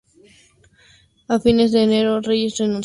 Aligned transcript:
A 1.33 1.39
fines 1.39 1.71
de 1.71 1.83
enero, 1.83 2.21
Reyes 2.21 2.57
renunció 2.57 2.65
nuevamente. 2.65 2.79